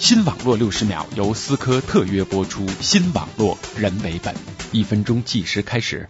[0.00, 4.34] 新网络六十秒由思科特约播出，新网络人为本，
[4.72, 6.08] 一分钟计时开始。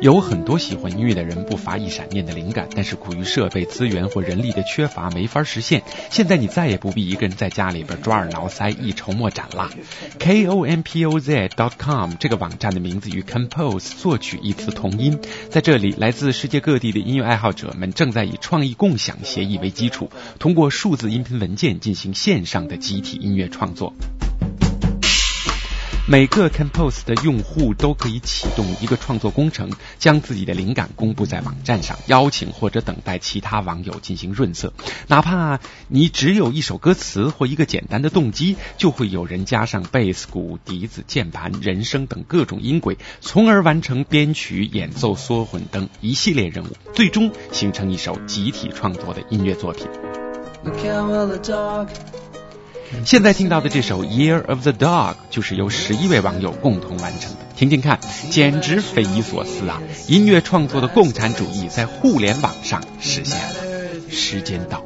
[0.00, 5.82] 有很多喜欢音乐的人不乏一闪念的灵感，但是苦于设备资源或人力的缺乏，没法实现。
[6.08, 9.70] 现在你再也不必一个人在家里边抓耳挠腮，一筹莫展啦。
[10.18, 15.18] k o m p o z dot com 这个网站的名字与 compose 作曲一词同音，
[15.50, 23.92] 在这里，来自世界各地的音乐爱好者们正在以创意共享协议为基础，通过数字音频文件进行线上的集体音乐创作。
[26.10, 34.72] 每个 Compose 的用户都可以启动一个创作工程，将自己的灵感公布在网站上，邀请或者等待其他网友进行润色。
[35.06, 49.86] 哪怕你只有一首歌词或一个简单的动机，就会有人加上贝斯、鼓、笛子、键盘、人声等各种音轨，从而完成编曲、演奏、缩混等一系列任务，最终形成一首集体创作的音乐作品。
[53.04, 57.98] 现在听到的这首《Year of the Dog》就是由十一位网友共同完成的，听听看，
[58.30, 59.80] 简直匪夷所思啊！
[60.08, 63.54] 音乐创作的共产主义在互联网上实现了。
[64.08, 64.82] 时间到。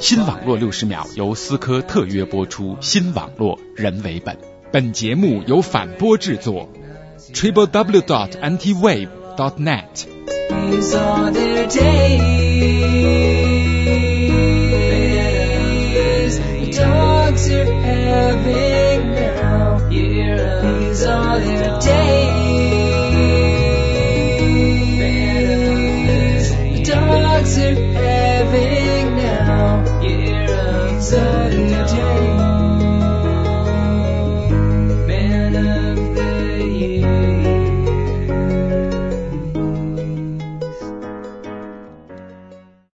[0.00, 4.38] 新网络六十秒由思科特约播出，新网络人为本。
[4.72, 6.70] 本节目由反播制作
[7.34, 10.06] ，triple w dot antiwave dot net。
[27.22, 28.79] dogs are having
[31.86, 32.39] today.